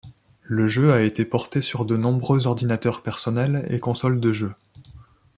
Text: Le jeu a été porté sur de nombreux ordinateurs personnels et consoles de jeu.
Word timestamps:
Le 0.47 0.67
jeu 0.67 0.91
a 0.93 1.03
été 1.03 1.25
porté 1.25 1.61
sur 1.61 1.85
de 1.85 1.95
nombreux 1.95 2.47
ordinateurs 2.47 3.03
personnels 3.03 3.67
et 3.69 3.79
consoles 3.79 4.19
de 4.19 4.33
jeu. 4.33 4.51